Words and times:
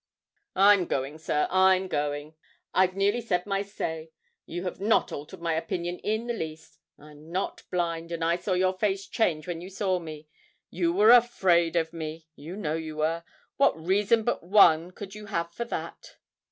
'I'm 0.55 0.85
going, 0.87 1.19
sir, 1.19 1.47
I'm 1.51 1.87
going. 1.87 2.33
I've 2.73 2.95
nearly 2.95 3.21
said 3.21 3.45
my 3.45 3.61
say. 3.61 4.09
You 4.47 4.63
have 4.63 4.79
not 4.81 5.11
altered 5.11 5.41
my 5.41 5.53
opinion 5.53 5.99
in 5.99 6.25
the 6.25 6.33
least. 6.33 6.79
I'm 6.97 7.31
not 7.31 7.61
blind, 7.69 8.11
and 8.11 8.23
I 8.25 8.37
saw 8.37 8.53
your 8.53 8.73
face 8.73 9.05
change 9.05 9.45
when 9.45 9.61
you 9.61 9.69
saw 9.69 9.99
me. 9.99 10.27
You 10.71 10.91
were 10.91 11.11
afraid 11.11 11.75
of 11.75 11.93
me. 11.93 12.25
You 12.35 12.55
know 12.55 12.73
you 12.73 12.95
were. 12.97 13.23
What 13.57 13.79
reason 13.79 14.23
but 14.23 14.41
one 14.41 14.89
could 14.89 15.13
you 15.13 15.27
have 15.27 15.53
for 15.53 15.65
that?' 15.65 16.17